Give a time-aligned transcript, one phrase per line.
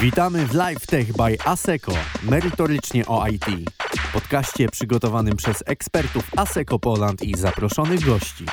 [0.00, 3.44] Witamy w Live Tech by ASECO, merytorycznie o IT.
[4.12, 8.44] Podkaście przygotowanym przez ekspertów ASECO Poland i zaproszonych gości.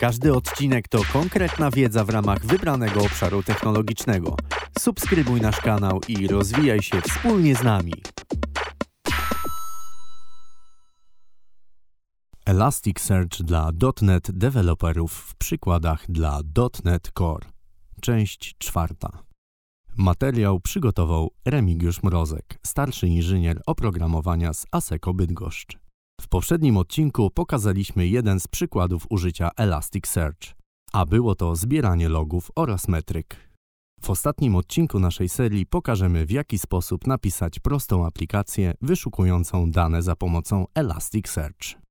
[0.00, 4.36] Każdy odcinek to konkretna wiedza w ramach wybranego obszaru technologicznego.
[4.78, 7.92] Subskrybuj nasz kanał i rozwijaj się wspólnie z nami.
[12.46, 13.70] Elasticsearch dla
[14.02, 16.40] .NET deweloperów w przykładach dla
[16.84, 17.57] .NET Core.
[18.00, 19.22] Część czwarta.
[19.96, 25.78] Materiał przygotował Remigiusz Mrozek, starszy inżynier oprogramowania z ASECO Bydgoszcz.
[26.20, 30.54] W poprzednim odcinku pokazaliśmy jeden z przykładów użycia Elasticsearch,
[30.92, 33.48] a było to zbieranie logów oraz metryk.
[34.00, 40.16] W ostatnim odcinku naszej serii pokażemy w jaki sposób napisać prostą aplikację wyszukującą dane za
[40.16, 41.87] pomocą Elasticsearch.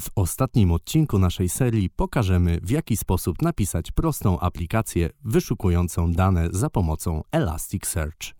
[0.00, 6.70] W ostatnim odcinku naszej serii pokażemy, w jaki sposób napisać prostą aplikację wyszukującą dane za
[6.70, 8.34] pomocą Elasticsearch.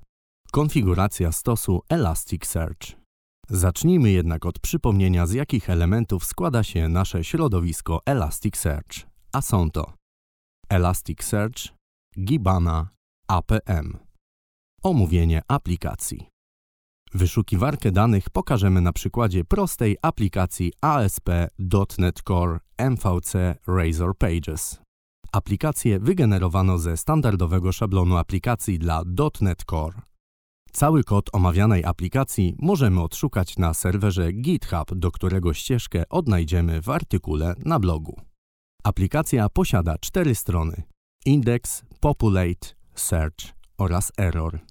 [0.52, 3.00] Konfiguracja stosu Elasticsearch.
[3.48, 9.92] Zacznijmy jednak od przypomnienia, z jakich elementów składa się nasze środowisko Elasticsearch, a są to
[10.68, 11.60] Elasticsearch,
[12.18, 12.88] Gibana,
[13.28, 13.98] APM.
[14.82, 16.28] Omówienie aplikacji.
[17.14, 23.34] Wyszukiwarkę danych pokażemy na przykładzie prostej aplikacji ASP.NET Core MVC
[23.66, 24.80] Razor Pages.
[25.32, 29.02] Aplikację wygenerowano ze standardowego szablonu aplikacji dla
[29.40, 30.00] .NET Core.
[30.72, 37.54] Cały kod omawianej aplikacji możemy odszukać na serwerze GitHub, do którego ścieżkę odnajdziemy w artykule
[37.64, 38.20] na blogu.
[38.84, 40.82] Aplikacja posiada cztery strony:
[41.24, 44.69] Index, Populate, Search oraz Error.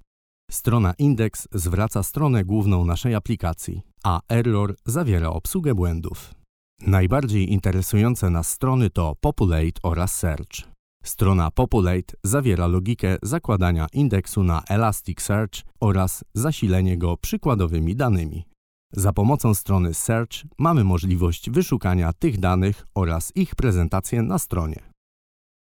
[0.50, 6.34] Strona Index zwraca stronę główną naszej aplikacji, a Error zawiera obsługę błędów.
[6.82, 10.70] Najbardziej interesujące nas strony to Populate oraz Search.
[11.04, 18.46] Strona Populate zawiera logikę zakładania indeksu na Elasticsearch oraz zasilenie go przykładowymi danymi.
[18.94, 24.80] Za pomocą strony Search mamy możliwość wyszukania tych danych oraz ich prezentację na stronie.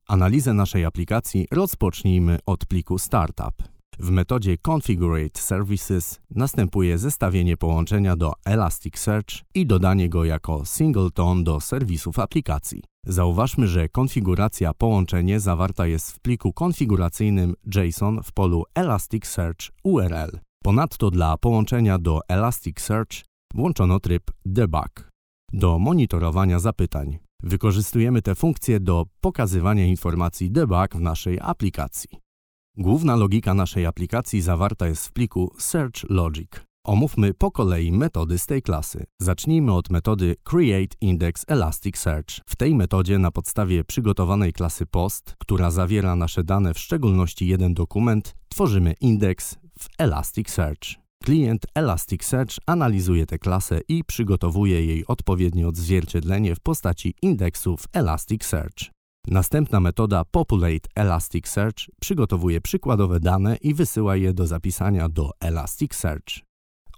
[0.07, 3.72] Analizę naszej aplikacji rozpocznijmy od pliku Startup.
[3.99, 11.59] W metodzie Configurate Services następuje zestawienie połączenia do Elasticsearch i dodanie go jako singleton do
[11.59, 12.83] serwisów aplikacji.
[13.05, 20.39] Zauważmy, że konfiguracja połączenie zawarta jest w pliku konfiguracyjnym JSON w polu Elasticsearch URL.
[20.63, 25.09] Ponadto dla połączenia do Elasticsearch włączono tryb Debug.
[25.53, 32.22] Do monitorowania zapytań wykorzystujemy tę funkcję do pokazywania informacji debug w naszej aplikacji.
[32.77, 36.49] Główna logika naszej aplikacji zawarta jest w pliku Search Logic.
[36.85, 39.05] Omówmy po kolei metody z tej klasy.
[39.19, 42.29] Zacznijmy od metody Create Index Elasticsearch.
[42.45, 47.73] W tej metodzie na podstawie przygotowanej klasy POST, która zawiera nasze dane, w szczególności jeden
[47.73, 51.03] dokument, tworzymy indeks w Elasticsearch.
[51.23, 58.92] Klient Elasticsearch analizuje tę klasę i przygotowuje jej odpowiednie odzwierciedlenie w postaci indeksu w Elasticsearch.
[59.27, 66.39] Następna metoda Populate Elasticsearch przygotowuje przykładowe dane i wysyła je do zapisania do Elasticsearch.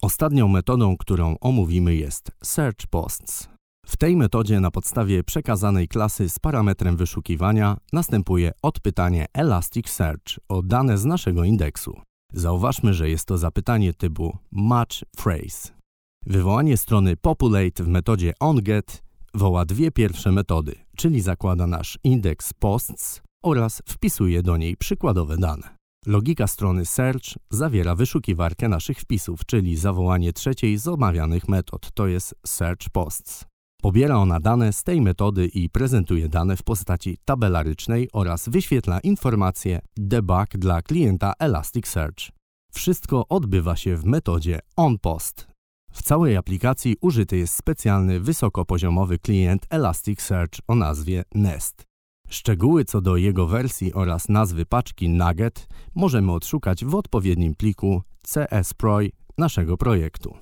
[0.02, 3.50] Ostatnią metodą, którą omówimy jest Search Posts.
[3.86, 10.97] W tej metodzie na podstawie przekazanej klasy z parametrem wyszukiwania następuje odpytanie Elasticsearch o dane
[10.97, 12.02] z naszego indeksu.
[12.34, 15.74] Zauważmy, że jest to zapytanie typu match phrase.
[16.25, 19.05] Wywołanie strony populate w metodzie onGet
[19.35, 25.75] woła dwie pierwsze metody, czyli zakłada nasz indeks posts oraz wpisuje do niej przykładowe dane.
[26.06, 32.35] Logika strony search zawiera wyszukiwarkę naszych wpisów, czyli zawołanie trzeciej z omawianych metod, to jest
[32.45, 33.45] search posts.
[33.81, 39.79] Pobiera ona dane z tej metody i prezentuje dane w postaci tabelarycznej oraz wyświetla informacje
[39.97, 42.29] debug dla klienta Elasticsearch.
[42.72, 45.55] Wszystko odbywa się w metodzie onPost.
[45.95, 51.83] W całej aplikacji użyty jest specjalny wysokopoziomowy klient Elasticsearch o nazwie Nest.
[52.29, 59.12] Szczegóły co do jego wersji oraz nazwy paczki Nugget możemy odszukać w odpowiednim pliku CSPROI
[59.38, 60.36] naszego projektu.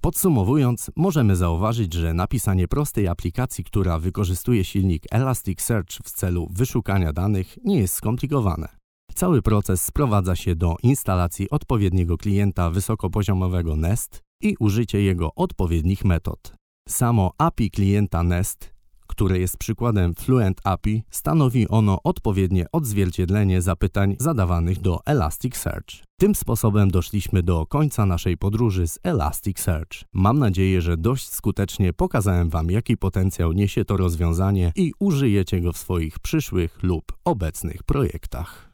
[0.00, 7.58] Podsumowując, możemy zauważyć, że napisanie prostej aplikacji, która wykorzystuje silnik Elasticsearch w celu wyszukania danych,
[7.64, 8.68] nie jest skomplikowane.
[9.14, 16.52] Cały proces sprowadza się do instalacji odpowiedniego klienta wysokopoziomowego Nest i użycie jego odpowiednich metod.
[16.88, 24.80] Samo API klienta Nest, które jest przykładem Fluent API, stanowi ono odpowiednie odzwierciedlenie zapytań zadawanych
[24.80, 25.90] do Elasticsearch.
[26.20, 30.04] Tym sposobem doszliśmy do końca naszej podróży z Elasticsearch.
[30.12, 35.72] Mam nadzieję, że dość skutecznie pokazałem Wam, jaki potencjał niesie to rozwiązanie i użyjecie go
[35.72, 38.70] w swoich przyszłych lub obecnych projektach.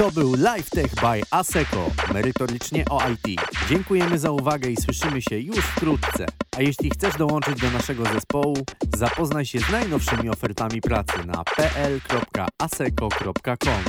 [0.00, 3.40] To był LiveTech by ASECO, merytorycznie o IT.
[3.68, 6.26] Dziękujemy za uwagę i słyszymy się już wkrótce.
[6.56, 8.56] A jeśli chcesz dołączyć do naszego zespołu,
[8.96, 12.94] zapoznaj się z najnowszymi ofertami pracy na pl.aseco.com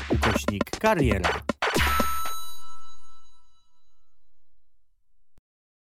[0.10, 1.42] ukośnik kariera.